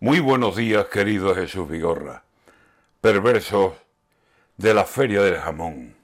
[0.00, 2.22] Muy buenos días, querido Jesús Vigorra,
[3.00, 3.72] perversos
[4.56, 5.96] de la Feria del Jamón.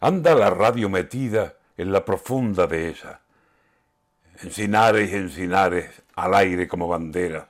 [0.00, 3.20] Anda la radio metida en la profunda dehesa,
[4.42, 7.44] encinares y encinares al aire como banderas,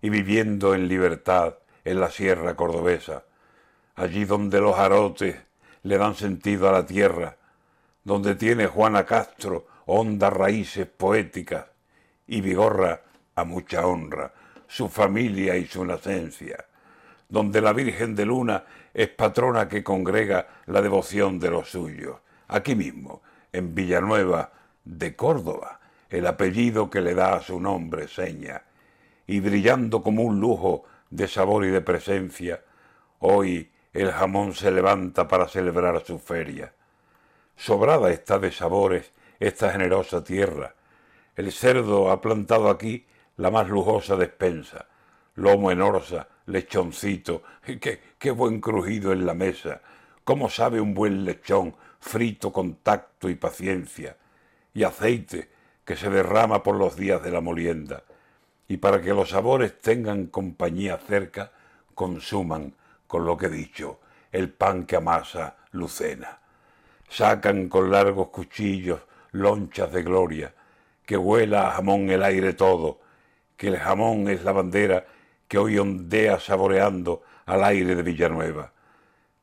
[0.00, 3.24] y viviendo en libertad en la sierra cordobesa,
[3.94, 5.36] allí donde los arotes
[5.82, 7.36] le dan sentido a la tierra,
[8.04, 11.66] donde tiene Juana Castro hondas raíces poéticas
[12.26, 13.02] y Vigorra
[13.44, 14.32] mucha honra,
[14.66, 16.64] su familia y su nacencia,
[17.28, 22.16] donde la Virgen de Luna es patrona que congrega la devoción de los suyos,
[22.48, 24.52] aquí mismo, en Villanueva
[24.84, 28.62] de Córdoba, el apellido que le da a su nombre seña,
[29.26, 32.62] y brillando como un lujo de sabor y de presencia,
[33.20, 36.72] hoy el jamón se levanta para celebrar su feria.
[37.56, 40.74] Sobrada está de sabores esta generosa tierra.
[41.36, 43.06] El cerdo ha plantado aquí
[43.40, 44.84] la más lujosa despensa.
[45.36, 49.80] Lomo en orza, lechoncito, qué, qué buen crujido en la mesa.
[50.24, 54.14] Cómo sabe un buen lechón, frito con tacto y paciencia.
[54.74, 55.48] Y aceite
[55.86, 58.02] que se derrama por los días de la molienda.
[58.68, 61.50] Y para que los sabores tengan compañía cerca,
[61.94, 62.74] consuman,
[63.06, 64.00] con lo que he dicho,
[64.32, 66.40] el pan que amasa Lucena.
[67.08, 69.00] Sacan con largos cuchillos
[69.32, 70.54] lonchas de gloria,
[71.06, 73.00] que huela a jamón el aire todo,
[73.60, 75.04] que el jamón es la bandera
[75.46, 78.72] que hoy ondea saboreando al aire de Villanueva.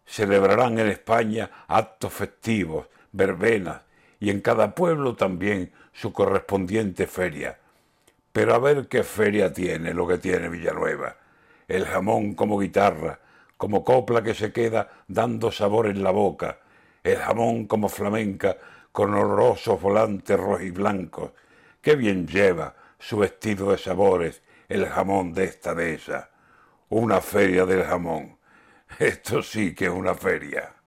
[0.08, 3.82] Celebrarán en España actos festivos, verbenas,
[4.20, 7.60] y en cada pueblo también su correspondiente feria.
[8.34, 11.16] Pero a ver qué feria tiene lo que tiene Villanueva.
[11.68, 13.20] El jamón como guitarra,
[13.56, 16.58] como copla que se queda dando sabor en la boca,
[17.04, 18.58] el jamón como flamenca
[18.92, 21.34] con horrorosos volantes rojos y blancos.
[21.84, 26.32] Qué bien lleva su vestido de sabores el jamón de esta dehesa.
[26.90, 28.40] Una feria del jamón.
[29.00, 30.77] Esto sí que es una feria.